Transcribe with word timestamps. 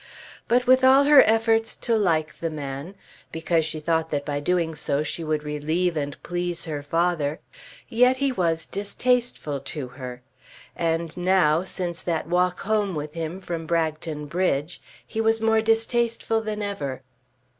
But 0.47 0.65
with 0.65 0.83
all 0.83 1.03
her 1.03 1.21
efforts 1.27 1.75
to 1.75 1.95
like 1.95 2.39
the 2.39 2.49
man, 2.49 2.95
because 3.31 3.65
she 3.65 3.79
thought 3.79 4.09
that 4.09 4.25
by 4.25 4.39
doing 4.39 4.73
so 4.73 5.03
she 5.03 5.23
would 5.23 5.43
relieve 5.43 5.95
and 5.95 6.17
please 6.23 6.65
her 6.65 6.81
father, 6.81 7.39
yet 7.87 8.17
he 8.17 8.31
was 8.31 8.65
distasteful 8.65 9.59
to 9.59 9.89
her; 9.89 10.23
and 10.75 11.15
now, 11.15 11.63
since 11.63 12.03
that 12.03 12.25
walk 12.25 12.61
home 12.61 12.95
with 12.95 13.13
him 13.13 13.39
from 13.39 13.67
Bragton 13.67 14.25
Bridge, 14.25 14.81
he 15.05 15.21
was 15.21 15.39
more 15.39 15.61
distasteful 15.61 16.41
than 16.41 16.63
ever. 16.63 17.03